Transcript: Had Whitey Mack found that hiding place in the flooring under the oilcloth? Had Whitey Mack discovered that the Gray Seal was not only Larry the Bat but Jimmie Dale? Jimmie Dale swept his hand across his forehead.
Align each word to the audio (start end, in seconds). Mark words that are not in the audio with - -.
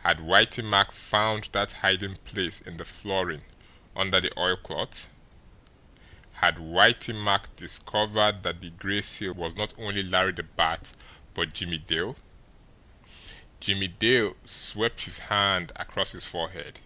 Had 0.00 0.18
Whitey 0.18 0.62
Mack 0.62 0.92
found 0.92 1.44
that 1.52 1.72
hiding 1.72 2.16
place 2.16 2.60
in 2.60 2.76
the 2.76 2.84
flooring 2.84 3.40
under 3.96 4.20
the 4.20 4.30
oilcloth? 4.38 5.08
Had 6.34 6.56
Whitey 6.56 7.14
Mack 7.14 7.56
discovered 7.56 8.42
that 8.42 8.60
the 8.60 8.68
Gray 8.68 9.00
Seal 9.00 9.32
was 9.32 9.56
not 9.56 9.72
only 9.78 10.02
Larry 10.02 10.32
the 10.32 10.42
Bat 10.42 10.92
but 11.32 11.54
Jimmie 11.54 11.78
Dale? 11.78 12.18
Jimmie 13.60 13.88
Dale 13.88 14.36
swept 14.44 15.04
his 15.04 15.16
hand 15.16 15.72
across 15.76 16.12
his 16.12 16.26
forehead. 16.26 16.80